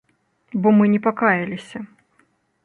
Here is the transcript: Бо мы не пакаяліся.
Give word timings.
Бо 0.63 0.71
мы 0.79 0.87
не 0.93 0.99
пакаяліся. 1.09 1.77